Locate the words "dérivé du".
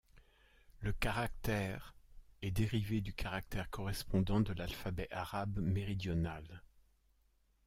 2.49-3.13